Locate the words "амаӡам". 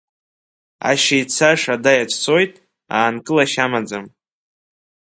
3.65-4.05